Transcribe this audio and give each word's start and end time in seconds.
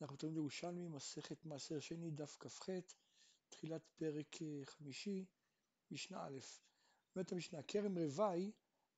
אנחנו 0.00 0.16
תלמוד 0.16 0.36
ירושלמי, 0.36 0.88
מסכת 0.88 1.44
מעשר 1.44 1.80
שני, 1.80 2.10
דף 2.10 2.36
כ"ח, 2.40 2.68
תחילת 3.48 3.86
פרק 3.96 4.42
אה, 4.42 4.62
חמישי, 4.64 5.26
משנה 5.90 6.26
א'. 6.26 6.38
אומרת 7.14 7.32
המשנה, 7.32 7.62
כרם 7.62 7.98
רוואי, 7.98 8.52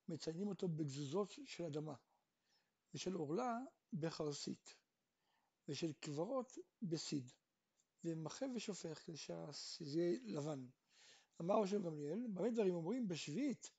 מציינים 0.08 0.48
אותו 0.48 0.68
בגזוזות 0.68 1.32
של 1.44 1.64
אדמה, 1.64 1.94
ושל 2.94 3.12
עורלה 3.12 3.58
בחרסית, 3.92 4.74
ושל 5.68 5.92
קברות 5.92 6.58
בסיד, 6.82 7.32
ומחה 8.04 8.46
ושופך 8.54 9.06
כדי 9.06 9.16
שזה 9.16 10.00
יהיה 10.00 10.18
לבן. 10.24 10.66
אמר 11.40 11.54
ראש 11.54 11.74
גמליאל, 11.74 12.26
במה 12.32 12.50
דברים 12.50 12.74
אומרים? 12.74 13.08
בשביעית, 13.08 13.70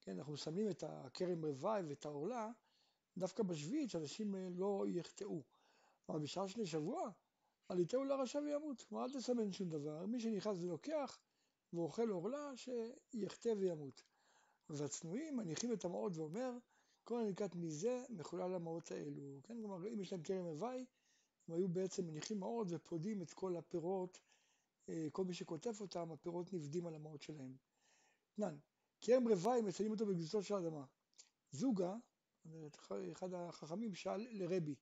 כן, 0.00 0.18
אנחנו 0.18 0.32
מסמלים 0.32 0.70
את 0.70 0.82
הכרם 0.86 1.44
רוואי 1.44 1.82
ואת 1.82 2.04
העורלה, 2.04 2.50
דווקא 3.16 3.42
בשביעית, 3.42 3.90
שאנשים 3.90 4.34
אה, 4.34 4.48
לא 4.50 4.84
יחטאו. 4.88 5.42
בשעה 6.18 6.48
שני 6.48 6.66
שבוע, 6.66 7.10
אל 7.70 7.78
יתהו 7.78 8.04
לרשע 8.04 8.38
וימות. 8.38 8.82
כלומר, 8.82 9.04
אל 9.04 9.12
תסמן 9.12 9.52
שום 9.52 9.68
דבר, 9.68 10.06
מי 10.06 10.20
שנכנס 10.20 10.58
ולוקח 10.58 11.18
ואוכל 11.72 12.08
עורלה, 12.08 12.52
שיחטא 12.56 13.48
וימות. 13.58 14.02
והצנועים 14.68 15.36
מניחים 15.36 15.72
את 15.72 15.84
המעות 15.84 16.16
ואומר, 16.16 16.58
כל 17.04 17.20
הנקראת 17.20 17.54
מזה 17.54 18.04
מחולל 18.10 18.54
המעות 18.54 18.90
האלו. 18.90 19.40
כן, 19.42 19.54
כלומר, 19.60 19.88
אם 19.88 20.00
יש 20.00 20.12
להם 20.12 20.22
כרם 20.22 20.44
הוואי, 20.44 20.86
הם 21.48 21.54
היו 21.54 21.68
בעצם 21.68 22.06
מניחים 22.06 22.40
מעות 22.40 22.66
ופודים 22.70 23.22
את 23.22 23.32
כל 23.32 23.56
הפירות, 23.56 24.20
אה, 24.88 25.06
כל 25.12 25.24
מי 25.24 25.34
שקוטף 25.34 25.80
אותם, 25.80 26.10
הפירות 26.12 26.52
נבדים 26.52 26.86
על 26.86 26.94
המעות 26.94 27.22
שלהם. 27.22 27.56
תנן, 28.32 28.56
כרם 29.00 29.28
רוואי 29.28 29.60
מציינים 29.60 29.92
אותו 29.92 30.06
בגזוזות 30.06 30.44
של 30.44 30.54
האדמה. 30.54 30.84
זוגה, 31.52 31.96
אחד 33.12 33.34
החכמים 33.34 33.94
שאל 33.94 34.26
לרבי, 34.30 34.74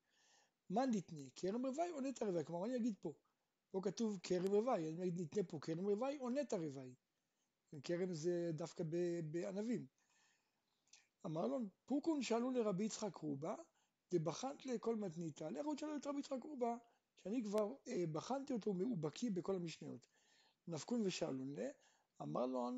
מה 0.70 0.86
נתנה? 0.86 1.20
כרם 1.36 1.66
רוואי 1.66 1.90
או 1.90 2.00
נטע 2.00 2.26
רוואי? 2.26 2.44
כלומר, 2.44 2.66
אני 2.66 2.76
אגיד 2.76 2.94
פה, 3.00 3.12
פה 3.70 3.80
כתוב 3.82 4.18
כרם 4.22 4.46
רוואי, 4.46 4.88
אני 4.88 5.02
אגיד 5.02 5.20
נתנה 5.20 5.42
פה 5.42 5.58
כרם 5.60 5.86
רוואי 5.86 6.18
או 6.20 6.30
נטע 6.30 6.56
רוואי. 6.56 6.94
כרם 7.84 8.14
זה 8.14 8.50
דווקא 8.54 8.84
בענבים. 9.30 9.86
אמר 11.26 11.46
לו, 11.46 11.58
פוקון 11.86 12.22
שאלו 12.22 12.50
לרבי 12.50 12.84
יצחק 12.84 13.16
רובה, 13.16 13.54
דבחנת 14.10 14.66
לכל 14.66 14.96
מתניתא, 14.96 15.44
לכו 15.44 15.74
תשאלו 15.74 15.96
את 15.96 16.06
רבי 16.06 16.18
יצחק 16.18 16.42
רובה, 16.42 16.76
שאני 17.16 17.42
כבר 17.42 17.74
אה, 17.88 18.04
בחנתי 18.12 18.52
אותו, 18.52 18.70
הוא 18.70 18.98
בקיא 18.98 19.30
בכל 19.30 19.56
המשניות. 19.56 20.00
נפקון 20.68 21.06
ושאלון 21.06 21.54
לה, 21.54 21.70
אמר 22.22 22.46
לו, 22.46 22.70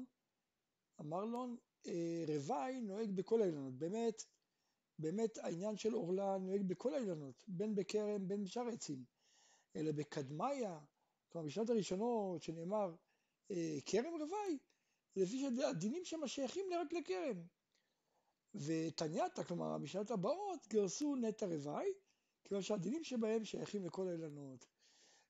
אמר 1.00 1.24
לו, 1.24 1.46
אה, 1.86 2.24
רוואי 2.28 2.80
נוהג 2.80 3.10
בכל 3.10 3.42
האילנות, 3.42 3.74
באמת 3.74 4.24
באמת 5.00 5.38
העניין 5.38 5.76
של 5.76 5.92
עורלה 5.92 6.38
נוהג 6.38 6.62
בכל 6.62 6.94
האילנות, 6.94 7.44
בין 7.48 7.74
בכרם 7.74 8.28
בין 8.28 8.44
בשאר 8.44 8.66
העצים, 8.66 9.04
אלא 9.76 9.92
בקדמיה, 9.92 10.80
כלומר 11.28 11.46
בשנות 11.46 11.70
הראשונות 11.70 12.42
שנאמר 12.42 12.94
אה, 13.50 13.78
כרם 13.86 14.12
רוואי, 14.20 14.58
לפי 15.16 15.40
שהדינים 15.40 16.04
שם 16.04 16.26
שייכים 16.26 16.66
רק 16.80 16.92
לכרם. 16.92 17.42
ותניאטה, 18.54 19.44
כלומר 19.44 19.78
בשנות 19.78 20.10
הבאות, 20.10 20.66
גרסו 20.68 21.16
נטע 21.16 21.46
רוואי, 21.46 21.88
כיוון 22.44 22.62
שהדינים 22.62 23.04
שבהם 23.04 23.44
שייכים 23.44 23.84
לכל 23.84 24.08
האילנות. 24.08 24.66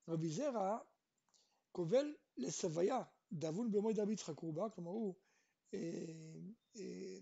רבי 0.09 0.29
זרע 0.29 0.79
קובל 1.73 2.15
לסוויה, 2.37 3.03
דאבון 3.33 3.71
במועד 3.71 3.99
רבי 3.99 4.12
יצחק 4.12 4.39
רובה, 4.39 4.71
כלומר 4.71 4.91
הוא 4.91 5.15
אה, 5.75 5.79
אה, 6.77 7.17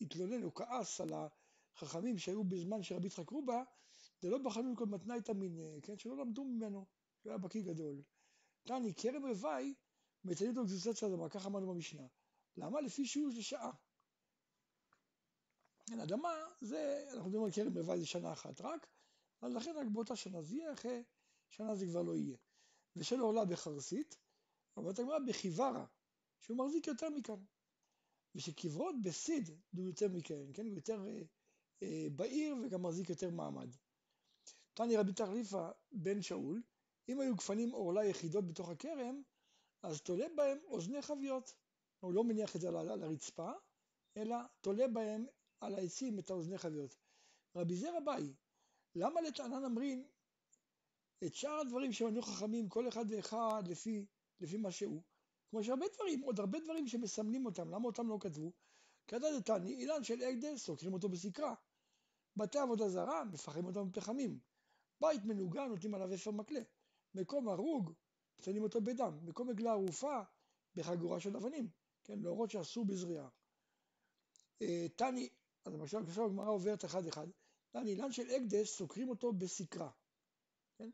התלונן, 0.00 0.42
הוא 0.42 0.52
כעס 0.54 1.00
על 1.00 1.12
ה... 1.12 1.28
חכמים 1.76 2.18
שהיו 2.18 2.44
בזמן 2.44 2.82
שרבי 2.82 3.06
יצחק 3.06 3.30
רובה, 3.30 3.62
זה 4.20 4.30
לא 4.30 4.38
בחנו 4.38 4.76
כל 4.76 4.86
מתנאי 4.86 5.22
תמין, 5.22 5.60
כן, 5.82 5.98
שלא 5.98 6.16
למדו 6.16 6.44
ממנו, 6.44 6.86
שהוא 7.18 7.30
היה 7.30 7.38
בקיא 7.38 7.62
גדול. 7.62 8.02
תני, 8.62 8.94
כרם 8.94 9.26
רוואי, 9.26 9.74
מציינים 10.24 10.58
אותו 10.58 10.94
של 10.94 11.06
אדמה, 11.06 11.28
ככה 11.28 11.48
אמרנו 11.48 11.74
במשנה. 11.74 12.06
למה? 12.56 12.80
לפי 12.80 13.06
שהוא 13.06 13.32
זה 13.32 13.42
שעה. 13.42 13.72
כן, 15.86 16.00
אדמה, 16.00 16.34
זה, 16.60 17.04
אנחנו 17.12 17.28
מדברים 17.28 17.44
על 17.44 17.50
כרם 17.50 17.78
רוואי 17.78 18.00
זה 18.00 18.06
שנה 18.06 18.32
אחת 18.32 18.60
רק, 18.60 18.86
אז 19.40 19.54
לכן 19.54 19.74
רק 19.76 19.86
באותה 19.92 20.16
שנה 20.16 20.42
זה 20.42 20.54
יהיה, 20.54 20.72
אחרי 20.72 21.02
שנה 21.48 21.74
זה 21.74 21.86
כבר 21.86 22.02
לא 22.02 22.16
יהיה. 22.16 22.36
ושל 22.96 23.20
עולה 23.20 23.44
בחרסית, 23.44 24.16
אומרת 24.76 24.98
הגמרא 24.98 25.18
בחיוורה, 25.26 25.86
שהוא 26.40 26.56
מחזיק 26.56 26.86
יותר 26.86 27.10
מכאן. 27.10 27.44
ושקברות 28.34 28.94
בסיד 29.02 29.50
הוא 29.76 29.86
יותר 29.86 30.08
מכאן, 30.08 30.52
כן? 30.54 30.66
הוא 30.66 30.74
יותר 30.74 31.06
אה, 31.06 31.08
אה, 31.08 31.22
בעיר 32.12 32.56
וגם 32.62 32.82
מחזיק 32.82 33.10
יותר 33.10 33.30
מעמד. 33.30 33.68
תני 34.74 34.96
רבי 34.96 35.12
תחליפה 35.12 35.68
בן 35.92 36.22
שאול, 36.22 36.62
אם 37.08 37.20
היו 37.20 37.36
גפנים 37.36 37.70
עורלה 37.70 38.04
יחידות 38.04 38.46
בתוך 38.46 38.68
הכרם, 38.68 39.22
אז 39.82 40.00
תולה 40.00 40.26
בהם 40.34 40.58
אוזני 40.66 41.02
חביות. 41.02 41.54
הוא 42.00 42.14
לא 42.14 42.24
מניח 42.24 42.56
את 42.56 42.60
זה 42.60 42.68
על 42.68 43.02
הרצפה, 43.02 43.52
אלא 44.16 44.36
תולה 44.60 44.88
בהם 44.88 45.26
על 45.60 45.74
העצים 45.74 46.18
את 46.18 46.30
האוזני 46.30 46.58
חביות. 46.58 46.96
רבי 47.56 47.76
זרע 47.76 48.00
באי, 48.00 48.34
למה 48.94 49.20
לטענן 49.20 49.64
אמרין 49.64 50.06
את 51.26 51.34
שאר 51.34 51.60
הדברים 51.60 51.92
שמנו 51.92 52.22
חכמים, 52.22 52.68
כל 52.68 52.88
אחד 52.88 53.04
ואחד 53.08 53.62
לפי, 53.68 54.06
לפי 54.40 54.56
מה 54.56 54.70
שהוא? 54.70 55.02
כמו 55.50 55.64
שהרבה 55.64 55.86
דברים, 55.94 56.20
עוד 56.20 56.40
הרבה 56.40 56.60
דברים 56.60 56.86
שמסמנים 56.86 57.46
אותם, 57.46 57.70
למה 57.70 57.86
אותם 57.86 58.08
לא 58.08 58.18
כתבו? 58.20 58.52
אתה 59.06 59.18
דתני, 59.18 59.74
אילן 59.74 60.04
של 60.04 60.22
אקדס, 60.22 60.64
סוקרים 60.64 60.92
אותו 60.92 61.08
בסקרה. 61.08 61.54
בתי 62.36 62.58
עבודה 62.58 62.88
זרה, 62.88 63.24
מפחים 63.24 63.64
אותם 63.64 63.90
בפחמים. 63.90 64.38
בית 65.00 65.24
מנוגן, 65.24 65.68
נותנים 65.68 65.94
עליו 65.94 66.14
אפר 66.14 66.30
מקלה. 66.30 66.60
מקום 67.14 67.48
הרוג, 67.48 67.92
מציינים 68.38 68.62
אותו 68.62 68.80
בדם. 68.80 69.18
מקום 69.22 69.50
עגלה 69.50 69.70
ערופה, 69.70 70.20
בחגורה 70.74 71.20
של 71.20 71.36
אבנים. 71.36 71.68
כן, 72.04 72.18
להורות 72.18 72.50
שאסור 72.50 72.84
בזריעה. 72.84 73.28
אה, 74.62 74.86
תני, 74.96 75.28
אז 75.64 75.74
למשל, 75.74 75.98
עכשיו 75.98 76.24
הגמרא 76.24 76.48
עוברת 76.48 76.84
אחד 76.84 77.06
אחד. 77.06 77.26
תני, 77.70 77.90
אילן 77.90 78.12
של 78.12 78.30
אקדש, 78.30 78.70
סוקרים 78.70 79.08
אותו 79.08 79.32
בסקרה. 79.32 79.90
כן? 80.78 80.90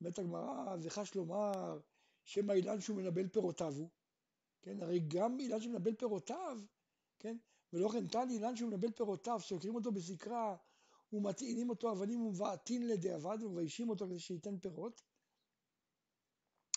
אומרת 0.00 0.18
הגמרא, 0.18 0.76
וחש 0.82 1.14
לומר, 1.14 1.80
שם 2.24 2.50
האילן 2.50 2.80
שהוא 2.80 2.96
מנבל 2.96 3.28
פירותיו 3.28 3.74
הוא. 3.74 3.88
כן, 4.62 4.82
הרי 4.82 5.00
גם 5.08 5.40
אילן 5.40 5.60
שמנבל 5.60 5.94
פירותיו, 5.94 6.58
כן, 7.18 7.36
ולא 7.72 7.88
כן 7.88 8.06
תני 8.06 8.34
אילן 8.34 8.56
שהוא 8.56 8.70
מנבל 8.70 8.92
פירותיו, 8.92 9.40
סוקרים 9.40 9.74
אותו 9.74 9.92
בסקרה, 9.92 10.56
ומטעינים 11.12 11.70
אותו 11.70 11.92
אבנים 11.92 12.20
ומבעטין 12.20 12.88
לדיעבד 12.88 13.42
ומביישים 13.42 13.90
אותו 13.90 14.06
כדי 14.06 14.18
שייתן 14.18 14.58
פירות. 14.58 15.02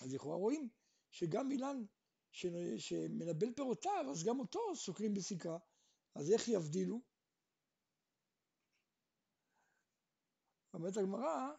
אז 0.04 0.14
לכאורה 0.14 0.36
רואים 0.36 0.70
שגם 1.12 1.52
אילן 1.52 1.86
שמנבל 2.78 3.54
פירותיו, 3.56 4.06
אז 4.12 4.24
גם 4.24 4.40
אותו 4.40 4.76
סוקרים 4.76 5.14
בסקרה. 5.14 5.58
אז 6.16 6.32
איך 6.32 6.48
יבדילו? 6.48 7.02
אומרת 10.74 10.98
הגמרא, 10.98 11.52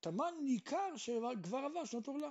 תמן 0.00 0.34
ניכר 0.44 0.96
שכבר 0.96 1.58
עבר 1.58 1.84
שנות 1.84 2.06
עורלה, 2.06 2.30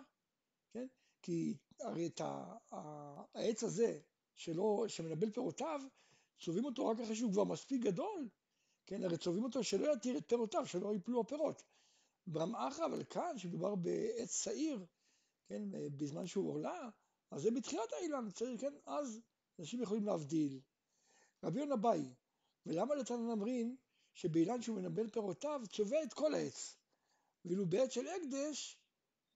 כן? 0.73 0.87
כי 1.21 1.57
הרי 1.79 2.07
את 2.07 2.21
העץ 2.21 3.63
הזה 3.63 3.99
שלא, 4.35 4.85
שמנבל 4.87 5.31
פירותיו, 5.31 5.81
צובעים 6.39 6.65
אותו 6.65 6.87
רק 6.87 6.99
אחרי 6.99 7.15
שהוא 7.15 7.33
כבר 7.33 7.43
מספיק 7.43 7.81
גדול, 7.83 8.29
כן, 8.91 9.03
הרי 9.03 9.17
צובעים 9.17 9.43
אותו 9.43 9.63
שלא 9.63 9.93
יתיר 9.93 10.17
את 10.17 10.29
פירותיו, 10.29 10.65
שלא 10.65 10.93
ייפלו 10.93 11.21
הפירות. 11.21 11.63
ברמאחה, 12.27 12.85
אבל 12.85 13.03
כאן, 13.03 13.37
שמדובר 13.37 13.75
בעץ 13.75 14.43
צעיר, 14.43 14.85
כן, 15.47 15.63
בזמן 15.97 16.27
שהוא 16.27 16.51
עולה, 16.51 16.89
אז 17.31 17.41
זה 17.41 17.51
בתחילת 17.51 17.93
האילן, 17.93 18.31
צריך, 18.31 18.61
כן, 18.61 18.73
אז 18.85 19.21
אנשים 19.59 19.81
יכולים 19.81 20.05
להבדיל. 20.05 20.59
רבי 21.43 21.59
יונה 21.59 21.75
באי, 21.75 22.13
ולמה 22.65 22.95
לתנן 22.95 23.29
אמרין 23.29 23.75
שבאילן 24.13 24.61
שהוא 24.61 24.75
מנבל 24.75 25.09
פירותיו 25.09 25.61
צובע 25.69 26.03
את 26.03 26.13
כל 26.13 26.33
העץ, 26.33 26.77
ואילו 27.45 27.65
בעץ 27.65 27.89
של 27.93 28.07
הקדש 28.07 28.77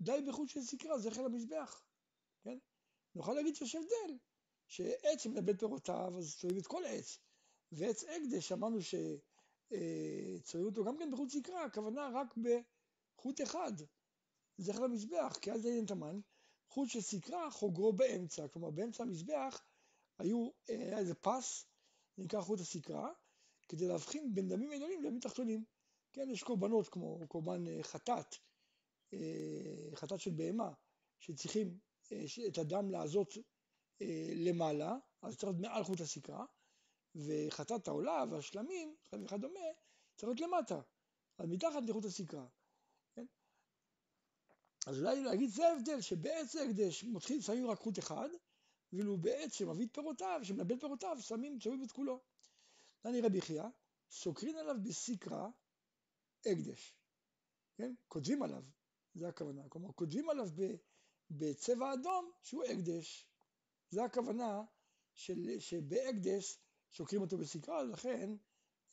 די 0.02 0.22
בחוט 0.28 0.50
של 0.50 0.62
סקרה, 0.62 1.00
זכר 1.00 1.22
למזבח, 1.22 1.84
כן? 2.44 2.58
נוכל 3.16 3.34
להגיד 3.34 3.56
שיש 3.56 3.76
הבדל, 3.76 4.18
שעץ 4.68 5.22
שמנבל 5.22 5.58
פירותיו 5.58 6.18
אז 6.18 6.36
צובעים 6.38 6.62
את 6.62 6.68
כל 6.68 6.86
העץ, 6.86 7.20
ועץ 7.72 8.04
הקדש 8.04 8.52
אמרנו 8.52 8.82
ש... 8.82 8.96
אה, 9.72 10.40
צובעים 10.44 10.70
אותו 10.70 10.84
גם 10.84 10.98
כן 10.98 11.12
בחוט 11.12 11.30
סקרה, 11.30 11.66
הכוונה 11.66 12.10
רק 12.14 12.36
בחוט 12.38 13.42
אחד, 13.42 13.72
זכר 14.58 14.80
למזבח, 14.80 15.38
כי 15.42 15.52
אז 15.52 15.66
אין 15.66 15.86
תמן, 15.86 16.20
חוט 16.70 16.90
של 16.90 17.02
סקרה 17.02 17.52
חוגרו 17.52 17.94
באמצע, 17.94 18.48
כלומר 18.48 18.70
באמצע 18.70 19.04
המזבח 19.04 19.64
היו, 20.18 20.50
אה, 20.70 20.76
היה 20.76 20.98
איזה 20.98 21.16
פס, 21.16 21.66
נקרא 22.18 22.42
חוט 22.42 22.60
הסקרה, 22.60 23.10
כדי 23.68 23.88
להבחין 23.88 24.34
בין 24.34 24.48
דמים 24.48 24.72
עליונים 24.72 25.04
לדמים 25.04 25.20
תחתונים. 25.20 25.66
כן, 26.14 26.30
יש 26.30 26.44
קורבנות 26.44 26.90
כמו 26.90 27.20
קורבן 27.28 27.68
אה, 27.68 27.84
חטאת, 27.84 28.36
חטאת 29.96 30.20
של 30.20 30.32
בהמה, 30.32 30.74
שצריכים 31.20 31.80
את 32.48 32.58
הדם 32.58 32.90
לעזות 32.90 33.34
למעלה, 34.36 34.98
אז 35.22 35.38
צריך 35.38 35.44
להיות 35.44 35.62
מעל 35.62 35.84
חוט 35.84 36.02
הסקרה, 36.02 36.46
וחטאת 37.16 37.88
העולה 37.88 38.24
והשלמים 38.32 38.96
וכדומה 39.14 39.60
צריך 40.16 40.30
להיות 40.30 40.40
למטה, 40.40 40.82
אז 41.38 41.50
מתחת 41.50 41.84
לחוט 41.88 42.06
הסקרה. 42.06 42.48
כן? 43.16 43.26
אז 44.88 45.00
אולי 45.00 45.24
להגיד 45.24 45.50
זה 45.50 45.68
ההבדל, 45.68 46.02
שבעץ 46.02 46.56
ההקדש 46.56 47.04
מותחים, 47.04 47.42
שמים 47.42 47.68
רק 47.68 47.80
חוט 47.80 48.00
אחד, 48.00 48.30
ואילו 48.94 49.18
בעץ 49.18 49.54
שמביא 49.54 49.86
את 49.86 49.94
פירותיו, 49.94 50.40
שמנבל 50.44 50.80
פירותיו, 50.80 51.18
שמים, 51.20 51.60
שמים 51.60 51.84
את 51.84 51.92
כולו. 51.92 52.20
דני 53.04 53.22
רבי 53.22 53.42
חייא, 53.42 53.64
סוקרין 54.12 54.56
עליו 54.56 54.76
בסיקרא 54.84 55.48
הקדש, 56.46 56.96
כן? 57.76 57.94
כותבים 58.08 58.44
עליו, 58.44 58.64
זה 59.16 59.28
הכוונה. 59.28 59.70
כלומר, 59.70 59.92
כותבים 59.92 60.30
עליו 60.30 60.48
בצבע 61.30 61.94
אדום 61.94 62.32
שהוא 62.42 62.64
הקדש. 62.64 63.28
זה 63.90 64.04
הכוונה 64.04 64.62
של, 65.14 65.60
שבהקדש 65.60 66.60
סוקרים 66.96 67.22
אותו 67.22 67.38
בסקרה, 67.38 67.84
לכן 67.84 68.36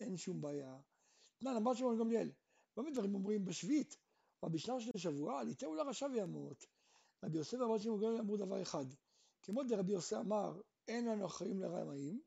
אין 0.01 0.17
שום 0.17 0.41
בעיה. 0.41 0.81
תנן, 1.39 1.57
אמר 1.57 1.75
שמעון 1.75 1.99
גמליאל, 1.99 2.33
במה 2.77 2.91
דברים 2.91 3.15
אומרים 3.15 3.45
בשביעית, 3.45 3.97
או 4.43 4.51
בשנה 4.51 4.81
של 4.81 4.99
שבוע, 4.99 5.41
עליתהו 5.41 5.75
לרשע 5.75 6.07
וימות. 6.07 6.67
רבי 7.25 7.39
יוסף 7.39 7.59
ואמר 7.61 7.79
שמעון 7.79 8.01
גמליאל 8.01 8.21
אמרו 8.21 8.37
דבר 8.37 8.63
אחד, 8.63 8.85
כמו 9.43 9.63
דרבי 9.63 9.93
יוסף 9.93 10.17
אמר, 10.17 10.61
אין 10.89 11.09
לנו 11.09 11.27
אחראים 11.27 11.61
לרמאים, 11.61 12.21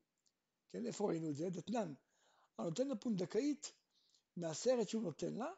כן, 0.70 0.86
איפה 0.86 1.08
ראינו 1.08 1.30
את 1.30 1.36
זה? 1.36 1.50
דתנן, 1.50 1.94
הנותן 2.58 2.88
לפונדקאית 2.88 3.72
מהסרט 4.36 4.88
שהוא 4.88 5.02
נותן 5.02 5.34
לה, 5.34 5.52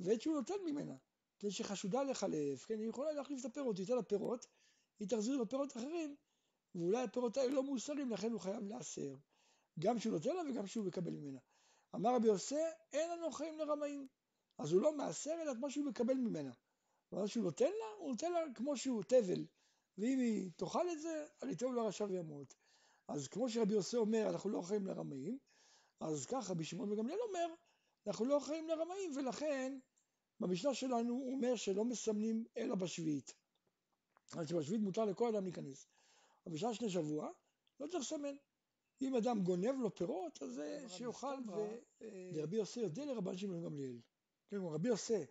ואת 0.00 0.20
שהוא 0.20 0.34
נותן 0.34 0.54
ממנה, 0.64 0.96
כדי 1.38 1.50
שחשודה 1.50 2.02
לחלף, 2.02 2.64
כן, 2.64 2.78
היא 2.78 2.88
יכולה 2.88 3.12
להחליף 3.12 3.40
את 3.40 3.44
הפירות, 3.44 3.78
היא 3.78 3.86
תיתן 3.86 3.96
לה 3.96 4.02
פירות, 4.02 4.46
היא 5.00 5.08
תחזיר 5.08 5.36
לו 5.36 5.44
אחרים, 5.76 6.16
ואולי 6.74 7.02
הפירות 7.02 7.36
האלה 7.36 7.52
לא 7.52 7.62
מאוסרים, 7.62 8.10
לכן 8.10 8.32
הוא 8.32 8.40
חייב 8.40 8.64
לאסר. 8.64 9.16
גם 9.78 9.98
שהוא 9.98 10.12
נותן 10.12 10.36
לה 10.36 10.42
וגם 10.50 10.66
שהוא 10.66 10.86
מקבל 10.86 11.10
ממנה. 11.10 11.38
אמר 11.94 12.14
רבי 12.14 12.26
יוסי, 12.26 12.54
אין 12.92 13.10
לנו 13.10 13.30
חיים 13.30 13.58
לרמאים. 13.58 14.08
אז 14.58 14.72
הוא 14.72 14.82
לא 14.82 14.96
מאסר 14.96 15.42
אלא 15.42 15.52
את 15.52 15.56
מה 15.56 15.70
שהוא 15.70 15.86
מקבל 15.86 16.14
ממנה. 16.14 16.52
ומה 17.12 17.28
שהוא 17.28 17.44
נותן 17.44 17.64
לה, 17.64 17.86
הוא 17.98 18.10
נותן 18.10 18.32
לה 18.32 18.40
כמו 18.54 18.76
שהוא 18.76 19.02
תבל. 19.02 19.46
ואם 19.98 20.18
היא 20.18 20.50
תאכל 20.56 20.90
את 20.90 21.00
זה, 21.00 21.26
על 21.40 21.50
יתהו 21.50 21.72
לרשע 21.72 22.04
וימות. 22.04 22.54
אז 23.08 23.28
כמו 23.28 23.48
שרבי 23.48 23.74
יוסי 23.74 23.96
אומר, 23.96 24.30
אנחנו 24.30 24.50
לא 24.50 24.62
חיים 24.62 24.86
לרמאים, 24.86 25.38
אז 26.00 26.26
ככה 26.26 26.52
רבי 26.52 26.64
שמעון 26.64 26.92
וגמליאל 26.92 27.18
אומר, 27.28 27.54
אנחנו 28.06 28.24
לא 28.24 28.38
חיים 28.38 28.68
לרמאים, 28.68 29.16
ולכן 29.16 29.78
במשנה 30.40 30.74
שלנו 30.74 31.14
הוא 31.14 31.32
אומר 31.32 31.56
שלא 31.56 31.84
מסמנים 31.84 32.44
אלא 32.56 32.74
בשביעית. 32.74 33.34
אז 34.32 34.48
שבשביעית 34.48 34.82
מותר 34.82 35.04
לכל 35.04 35.28
אדם 35.28 35.44
להיכנס. 35.44 35.86
אבל 36.46 36.54
בשעה 36.54 36.74
שני 36.74 36.90
שבוע 36.90 37.30
לא 37.80 37.86
צריך 37.86 38.00
לסמן. 38.00 38.36
אם 39.02 39.16
אדם 39.16 39.42
גונב 39.42 39.80
לו 39.80 39.94
פירות, 39.94 40.42
אז 40.42 40.60
שיאכל 40.88 41.36
ורבי 42.34 42.56
יוסי 42.56 42.80
יודע 42.80 43.04
לרבן 43.04 43.36
שמעון 43.36 43.64
גמליאל. 43.64 44.00
כן, 44.48 44.56
רבי 44.56 44.88
יוסי 44.88 45.24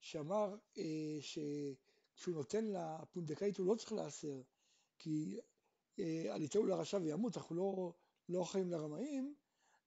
שאמר 0.00 0.56
אה, 0.78 1.18
שכשהוא 1.20 2.34
נותן 2.34 2.64
לפונדקאית 2.64 3.56
הוא 3.56 3.66
לא 3.66 3.74
צריך 3.74 3.92
לאסר, 3.92 4.42
כי 4.98 5.40
אה, 5.98 6.34
על 6.34 6.42
יתהו 6.42 6.66
לרשע 6.66 6.96
וימות, 6.96 7.36
אנחנו 7.36 7.56
לא, 7.56 7.94
לא 8.28 8.44
חיים 8.44 8.70
לרמאים, 8.70 9.34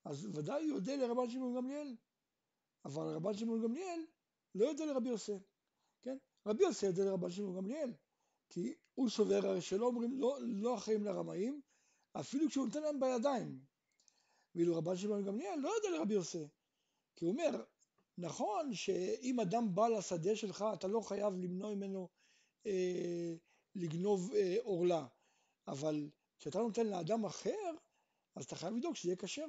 אז 0.06 0.26
ודאי 0.26 0.68
הוא 0.68 0.76
יודע 0.76 0.96
לרבן 0.98 1.30
שמעון 1.30 1.56
גמליאל. 1.56 1.96
אבל 2.86 3.04
רבן 3.04 3.34
שמעון 3.34 3.64
גמליאל 3.64 4.06
לא 4.56 4.66
יודע 4.66 4.86
לרבי 4.86 5.10
יוסי. 5.10 5.40
כן? 6.02 6.18
רבי 6.46 6.64
יוסי 6.64 6.86
יודע 6.86 7.06
לרבן 7.06 7.32
שמעון 7.32 7.56
גמליאל. 7.56 7.94
כי 8.50 8.74
הוא 8.94 9.10
סובר 9.10 9.48
הרי 9.48 9.62
שלא 9.62 9.86
אומרים 9.86 10.20
לא, 10.20 10.38
לא 10.42 10.76
אחראים 10.76 11.04
לרמאים, 11.04 11.62
אפילו 12.20 12.50
כשהוא 12.50 12.66
נותן 12.66 12.84
להם 12.84 13.00
בידיים. 13.00 13.60
ואילו 14.56 14.78
רבן 14.78 14.98
שמעון 14.98 15.26
גמליאל 15.26 15.60
לא 15.60 15.70
יודע 15.76 15.90
לרבי 15.98 16.14
יוסי. 16.14 16.48
כי 17.16 17.26
הוא 17.26 17.32
אומר, 17.32 17.64
נכון 18.18 18.74
שאם 18.74 19.40
אדם 19.40 19.76
בא 19.76 19.88
לשדה 19.88 20.36
שלך, 20.36 20.66
אתה 20.74 20.88
לא 20.88 21.02
חייב 21.02 21.34
למנוע 21.34 21.76
ממנו 21.76 22.10
אה, 22.66 23.34
לגנוב 23.76 24.34
אה, 24.34 24.56
עורלה, 24.64 25.08
אבל 25.68 26.10
כשאתה 26.40 26.60
נותן 26.60 26.88
לאדם 26.88 27.26
אחר, 27.26 27.72
אז 28.36 28.46
אתה 28.46 28.56
חייב 28.56 28.76
לדאוג 28.76 28.96
שזה 28.96 29.10
יהיה 29.10 29.18
כשר. 29.18 29.46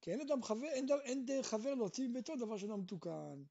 כי 0.00 0.12
אין 0.12 0.20
אדם 0.20 0.42
חבר, 0.42 0.66
אין, 0.66 0.86
אין 1.04 1.26
דרך 1.26 1.46
חבר 1.46 1.74
להוציא 1.74 2.08
מביתו 2.08 2.36
דבר 2.36 2.56
שאינו 2.56 2.78
מתוקן. 2.78 3.42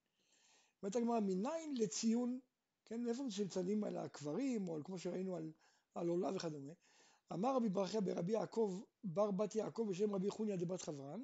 אומרת 0.81 0.95
הגמרא, 0.95 1.19
מניין 1.19 1.77
לציון 1.77 2.39
כן, 2.85 3.07
איפה 3.07 3.23
שמציינים 3.29 3.83
על 3.83 3.97
הקברים, 3.97 4.68
או 4.68 4.75
על 4.75 4.83
כמו 4.83 5.00
שראינו 5.00 5.35
על, 5.35 5.51
על 5.95 6.07
עולה 6.07 6.35
וכדומה. 6.35 6.73
אמר 7.33 7.56
רבי 7.56 7.69
ברכיה 7.69 8.01
ברבי 8.01 8.31
יעקב, 8.31 8.81
בר 9.04 9.31
בת 9.31 9.56
יעקב 9.56 9.86
בשם 9.89 10.16
רבי 10.16 10.30
חוניה 10.30 10.56
דבת 10.56 10.81
חברן, 10.81 11.24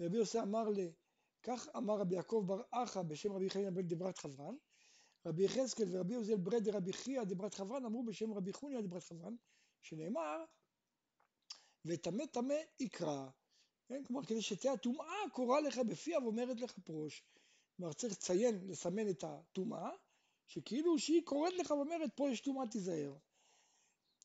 ורבי 0.00 0.16
יוסי 0.16 0.40
אמר 0.40 0.68
ל... 0.68 0.78
כך 1.42 1.68
אמר 1.76 1.94
רבי 1.98 2.14
יעקב 2.14 2.44
בר 2.46 2.62
אחא 2.70 3.02
בשם 3.02 3.32
רבי 3.32 3.50
חניה 3.50 3.70
בן 3.70 3.88
דברת 3.88 4.18
חברן, 4.18 4.56
רבי 5.26 5.44
יחזקאל 5.44 5.86
ורבי 5.90 6.14
יוזל 6.14 6.36
ברד 6.36 6.64
דרבי 6.64 6.92
חייא 6.92 7.24
דברת 7.24 7.54
חברן 7.54 7.84
אמרו 7.84 8.04
בשם 8.04 8.32
רבי 8.32 8.52
חוניה 8.52 8.82
דברת 8.82 9.02
חברן, 9.02 9.36
שנאמר, 9.82 10.44
וטמא 11.84 12.26
טמא 12.26 12.54
יקרא, 12.80 13.28
כן? 13.88 14.04
כלומר 14.04 14.24
כדי 14.24 14.42
שתהיה 14.42 14.72
הטומאה 14.72 15.30
קוראה 15.32 15.60
לך 15.60 15.78
בפיה 15.78 16.18
ואומרת 16.18 16.60
לך 16.60 16.78
פרוש. 16.84 17.24
כלומר 17.76 17.92
צריך 17.92 18.12
לציין, 18.12 18.68
לסמן 18.68 19.10
את 19.10 19.24
הטומאה, 19.24 19.90
שכאילו 20.46 20.98
שהיא 20.98 21.22
קוראת 21.24 21.52
לך 21.54 21.70
ואומרת 21.70 22.10
פה 22.16 22.30
יש 22.30 22.40
טומאה 22.40 22.66
תיזהר. 22.66 23.16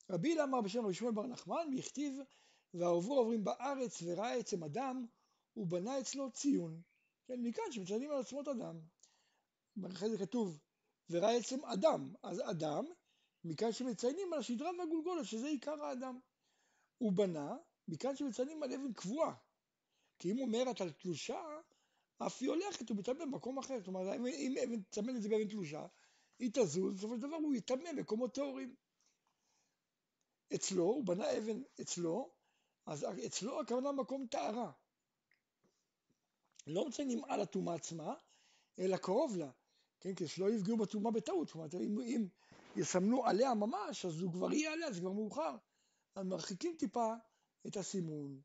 רבי 0.10 0.30
הילה 0.30 0.44
אמר 0.44 0.62
בשם 0.62 0.84
רבי 0.84 0.94
שמואל 0.94 1.14
בר 1.14 1.28
נחמן, 1.28 1.74
והכתיב 1.76 2.20
והעוברו 2.74 3.18
עוברים 3.18 3.44
בארץ 3.44 4.02
וראה 4.06 4.34
עצם 4.34 4.64
אדם 4.64 5.06
ובנה 5.58 6.00
אצלו 6.00 6.32
ציון. 6.32 6.82
כן, 7.28 7.42
מכאן 7.42 7.72
שמציינים 7.72 8.12
על 8.12 8.20
עצמות 8.20 8.48
אדם. 8.48 8.80
אחרי 9.92 10.10
זה 10.10 10.18
כתוב 10.18 10.60
וראה 11.10 11.36
עצם 11.36 11.66
אדם, 11.66 12.14
אז 12.24 12.42
אדם, 12.50 12.86
מכאן 13.44 13.72
שמציינים 13.72 14.34
על 14.34 14.40
השדרה 14.40 14.72
והגולגולת, 14.80 15.26
שזה 15.26 15.48
עיקר 15.48 15.84
האדם. 15.84 16.20
הוא 16.98 17.12
בנה, 17.12 17.58
מכאן 17.88 18.16
שמציינים 18.16 18.64
על 18.64 18.74
אבן 18.74 18.94
קבועה. 18.94 19.34
כי 20.20 20.32
אם 20.32 20.40
אומרת 20.40 20.82
על 20.82 20.92
תלושה, 20.92 21.42
אף 22.18 22.42
היא 22.42 22.50
הולכת, 22.50 22.90
הוא 22.90 22.98
מתאמן 22.98 23.32
במקום 23.32 23.58
אחר. 23.58 23.84
כלומר, 23.84 24.16
אם 24.16 24.56
אבן 24.64 24.82
תסמן 24.90 25.16
את 25.16 25.22
זה 25.22 25.30
באבן 25.30 25.48
תלושה, 25.48 25.86
היא 26.40 26.50
תזוז, 26.54 26.94
בסופו 26.98 27.16
של 27.16 27.22
דבר 27.22 27.36
הוא 27.36 27.56
יטמא 27.56 27.92
מקומות 27.94 28.34
טהורים. 28.34 28.76
אצלו, 30.56 30.84
הוא 30.84 31.06
בנה 31.06 31.38
אבן 31.38 31.62
אצלו, 31.82 32.30
אז 32.86 33.06
אצלו 33.26 33.62
הכוונה 33.62 33.92
מקום 33.92 34.28
טהרה. 34.32 34.72
לא 36.68 36.88
מציינים 36.88 37.26
על 37.26 37.42
הטומאה 37.42 37.76
עצמה, 37.76 38.14
אלא 38.80 38.98
קרוב 38.98 39.38
לה, 39.38 39.52
כן, 40.00 40.16
כדי 40.16 40.28
שלא 40.28 40.50
יפגעו 40.52 40.78
בטומאה 40.78 41.12
בטעות, 41.12 41.48
זאת 41.48 41.56
אומרת, 41.56 41.76
אם, 41.76 42.02
אם 42.02 42.28
יסמנו 42.76 43.26
עליה 43.26 43.54
ממש, 43.54 44.06
אז 44.06 44.22
הוא 44.22 44.34
כבר 44.34 44.54
יהיה 44.54 44.74
עליה, 44.74 44.92
זה 44.92 45.00
כבר 45.00 45.12
מאוחר. 45.12 45.56
אז 46.16 46.26
מרחיקים 46.26 46.76
טיפה 46.80 47.14
את 47.68 47.78
הסימון. 47.78 48.42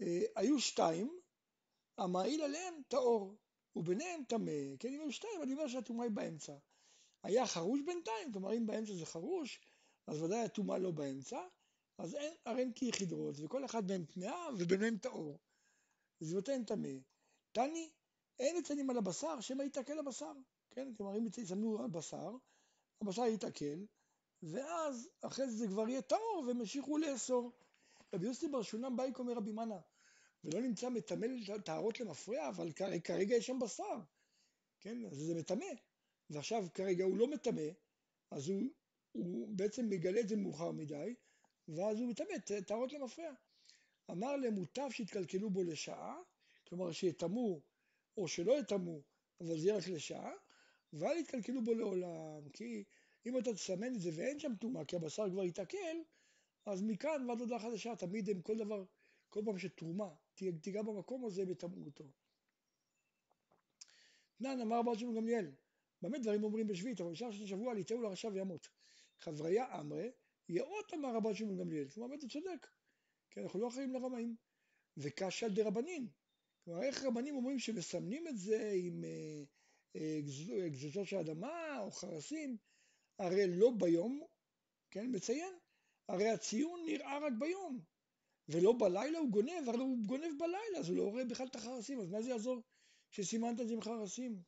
אה, 0.00 0.22
היו 0.36 0.60
שתיים, 0.60 1.20
המעיל 1.98 2.42
עליהם 2.42 2.74
טהור. 2.88 3.36
וביניהם 3.76 4.24
טמא, 4.28 4.76
כן, 4.78 4.88
אם 4.88 5.00
היו 5.00 5.12
שתיים, 5.12 5.42
אני 5.42 5.52
אומר 5.52 5.68
שהטומאה 5.68 6.04
היא 6.04 6.12
באמצע. 6.12 6.52
היה 7.22 7.46
חרוש 7.46 7.80
בינתיים, 7.86 8.32
כלומר 8.32 8.56
אם 8.56 8.66
באמצע 8.66 8.94
זה 8.94 9.06
חרוש, 9.06 9.60
אז 10.06 10.22
ודאי 10.22 10.44
הטומאה 10.44 10.78
לא 10.78 10.90
באמצע, 10.90 11.40
אז 11.98 12.14
אין, 12.14 12.34
הרי 12.44 12.60
אין 12.60 12.72
כיחידרות, 12.72 13.34
וכל 13.38 13.64
אחד 13.64 13.88
מהם 13.88 14.04
טמאה 14.04 14.48
וביניהם 14.58 14.98
טהור. 14.98 15.38
זה 16.20 16.34
נותן 16.34 16.64
טמא. 16.64 16.88
תני, 17.52 17.90
אין 18.38 18.58
מציינים 18.58 18.90
על 18.90 18.98
הבשר, 18.98 19.40
שמא 19.40 19.62
יתעכל 19.62 19.98
הבשר, 19.98 20.32
כן, 20.70 20.94
כלומר 20.96 21.18
אם 21.18 21.26
יציינו 21.26 21.82
על 21.82 21.90
בשר, 21.90 22.36
הבשר 23.00 23.26
יתעכל, 23.26 23.84
ואז 24.42 25.08
אחרי 25.20 25.46
זה 25.46 25.56
זה 25.56 25.66
כבר 25.66 25.88
יהיה 25.88 26.02
טהור 26.02 26.44
והם 26.46 26.60
ימשיכו 26.60 26.98
לאסור. 26.98 27.52
רבי 28.14 28.26
יוסי 28.26 28.48
בר 28.48 28.62
שולם 28.62 28.96
בייק 28.96 29.18
אומר 29.18 29.32
רבי 29.32 29.52
מנה, 29.52 29.80
ולא 30.44 30.60
נמצא 30.60 30.88
מטמא 30.88 31.26
טהרות 31.64 32.00
למפרע, 32.00 32.48
אבל 32.48 32.72
כרגע 33.04 33.36
יש 33.36 33.46
שם 33.46 33.58
בשר, 33.58 34.00
כן? 34.80 35.04
אז 35.04 35.16
זה 35.16 35.34
מטמא. 35.34 35.66
ועכשיו 36.30 36.66
כרגע 36.74 37.04
הוא 37.04 37.16
לא 37.16 37.26
מטמא, 37.26 37.68
אז 38.30 38.48
הוא, 38.48 38.62
הוא 39.12 39.48
בעצם 39.56 39.88
מגלה 39.88 40.20
את 40.20 40.28
זה 40.28 40.36
מאוחר 40.36 40.70
מדי, 40.70 41.14
ואז 41.68 42.00
הוא 42.00 42.08
מטמא 42.08 42.60
טהרות 42.66 42.92
למפרע. 42.92 43.32
אמר 44.10 44.36
להם 44.36 44.54
מוטב 44.54 44.88
שיתקלקלו 44.90 45.50
בו 45.50 45.62
לשעה, 45.62 46.16
כלומר 46.68 46.92
שיטמאו 46.92 47.60
או 48.16 48.28
שלא 48.28 48.60
יטמאו, 48.60 49.02
אבל 49.40 49.58
זה 49.58 49.68
יהיה 49.68 49.78
רק 49.78 49.88
לשעה, 49.88 50.32
ואל 50.92 51.16
יתקלקלו 51.16 51.64
בו 51.64 51.74
לעולם, 51.74 52.48
כי 52.52 52.84
אם 53.26 53.38
אתה 53.38 53.54
תסמן 53.54 53.94
את 53.94 54.00
זה 54.00 54.10
ואין 54.14 54.38
שם 54.38 54.52
טומאה, 54.60 54.84
כי 54.84 54.96
הבשר 54.96 55.30
כבר 55.30 55.44
יתעכל, 55.44 55.76
אז 56.66 56.82
מכאן 56.82 57.24
ועד 57.28 57.40
הודעה 57.40 57.58
חדשה, 57.58 57.96
תמיד 57.96 58.30
הם 58.30 58.42
כל 58.42 58.58
דבר, 58.58 58.84
כל 59.28 59.42
פעם 59.44 59.58
שתרומה 59.58 60.14
תיגע 60.34 60.82
במקום 60.82 61.24
הזה 61.24 61.44
ויטמאו 61.48 61.84
אותו. 61.84 62.04
תנן 64.36 64.60
אמר 64.60 64.82
בעל 64.82 64.98
שמעון 64.98 65.16
גמליאל, 65.16 65.50
במה 66.02 66.18
דברים 66.18 66.44
אומרים 66.44 66.66
בשביעית, 66.66 67.00
אבל 67.00 67.10
בשעה 67.10 67.32
של 67.32 67.46
שבוע 67.46 67.74
ליטהו 67.74 68.02
לרשע 68.02 68.28
וימות. 68.28 68.68
חבריה 69.22 69.80
אמרי, 69.80 70.10
יאות 70.48 70.94
אמר 70.94 71.16
רבן 71.16 71.34
שמעון 71.34 71.58
גמליאל, 71.58 71.88
כלומר 71.88 72.08
באמת 72.08 72.32
צודק, 72.32 72.66
כי 73.30 73.40
אנחנו 73.40 73.60
לא 73.60 73.68
אחראים 73.68 73.92
לרמאים. 73.92 74.36
וקשה 74.96 75.46
על 75.46 75.52
דרבנין, 75.52 76.08
כלומר 76.64 76.82
איך 76.82 77.04
רבנים 77.04 77.36
אומרים 77.36 77.58
שמסמנים 77.58 78.28
את 78.28 78.38
זה 78.38 78.72
עם, 78.76 79.04
אה, 79.04 79.42
אה, 79.96 80.68
גזוזות 80.68 81.06
של 81.06 81.16
אדמה 81.16 81.78
או 81.80 81.90
חרסים, 81.90 82.56
הרי 83.18 83.46
לא 83.46 83.70
ביום, 83.78 84.22
כן, 84.90 85.06
מציין, 85.12 85.54
הרי 86.08 86.28
הציון 86.28 86.80
נראה 86.86 87.18
רק 87.18 87.32
ביום, 87.38 87.80
ולא 88.48 88.74
בלילה 88.78 89.18
הוא 89.18 89.30
גונב, 89.30 89.68
הרי 89.68 89.78
הוא 89.78 89.98
גונב 90.06 90.38
בלילה, 90.38 90.78
אז 90.78 90.88
הוא 90.88 90.96
לא 90.96 91.02
רואה 91.02 91.24
בכלל 91.24 91.46
את 91.46 91.56
החרסים, 91.56 92.00
אז 92.00 92.10
מה 92.10 92.22
זה 92.22 92.30
יעזור 92.30 92.62
שסימנת 93.10 93.60
את 93.60 93.68
זה 93.68 93.74
עם 93.74 93.80
חרסים? 93.80 94.42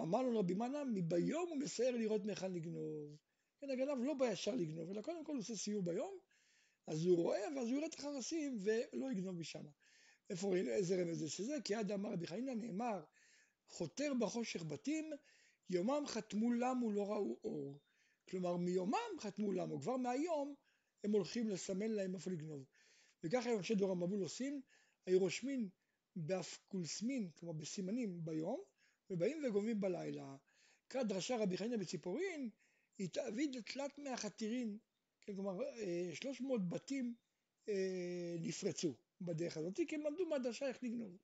אמר 0.00 0.22
לו 0.22 0.38
רבי 0.38 0.54
מנה, 0.54 0.84
מביום 0.84 1.48
הוא 1.48 1.58
מסייר 1.58 1.96
לראות 1.96 2.24
מהיכן 2.24 2.52
לגנוב. 2.52 3.16
כן, 3.62 3.70
הגנב 3.70 4.04
לא 4.04 4.14
בא 4.14 4.26
ישר 4.26 4.54
לגנוב, 4.54 4.90
אלא 4.90 5.02
קודם 5.02 5.24
כל 5.24 5.32
הוא 5.32 5.40
עושה 5.40 5.56
סיור 5.56 5.82
ביום, 5.82 6.18
אז 6.86 7.04
הוא 7.04 7.16
רואה, 7.16 7.40
ואז 7.56 7.68
הוא 7.68 7.76
יראה 7.76 7.86
את 7.86 7.94
החרסים 7.94 8.58
ולא 8.60 9.12
יגנוב 9.12 9.36
משם. 9.36 9.64
איפה 10.30 10.46
רואים, 10.46 10.68
איזה 10.68 11.02
רמז 11.02 11.18
זה 11.18 11.28
שזה? 11.30 11.56
כי 11.64 11.74
עד 11.74 11.92
אמר 11.92 12.12
רבי 12.12 12.26
חנינא 12.26 12.54
נאמר, 12.54 13.04
חותר 13.68 14.12
בחושך 14.20 14.62
בתים, 14.62 15.10
יומם 15.70 16.02
חתמו 16.06 16.52
למו 16.52 16.92
לא 16.92 17.12
ראו 17.12 17.38
אור. 17.44 17.78
כלומר, 18.28 18.56
מיומם 18.56 19.18
חתמו 19.20 19.52
למו, 19.52 19.80
כבר 19.80 19.96
מהיום 19.96 20.54
הם 21.04 21.12
הולכים 21.12 21.48
לסמן 21.48 21.90
להם 21.90 22.14
איפה 22.14 22.30
לגנוב. 22.30 22.64
וככה 23.24 23.54
אנשי 23.54 23.74
דור 23.74 23.90
המבול 23.90 24.22
עושים, 24.22 24.60
היו 25.06 25.18
רושמים 25.18 25.68
באפקולסמין, 26.16 27.30
כלומר 27.30 27.52
בסימנים 27.52 28.24
ביום, 28.24 28.60
ובאים 29.10 29.44
וגונבים 29.44 29.80
בלילה. 29.80 30.36
קרא 30.88 31.02
דרשה 31.02 31.36
רבי 31.36 31.56
חנינא 31.56 31.76
בציפורין, 31.76 32.50
התאביד 33.04 33.54
לתלת 33.56 33.98
מהחתירין, 33.98 34.78
כן, 35.20 35.34
כלומר 35.34 35.58
300 36.14 36.68
בתים 36.68 37.14
אה, 37.68 38.36
נפרצו 38.40 38.94
בדרך 39.20 39.56
הזאת, 39.56 39.80
כי 39.88 39.94
הם 39.94 40.00
למדו 40.00 40.26
מהדרשה 40.26 40.68
איך 40.68 40.82
לגנוב. 40.82 41.16